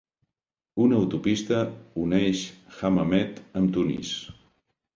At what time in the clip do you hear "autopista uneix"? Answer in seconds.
1.01-2.43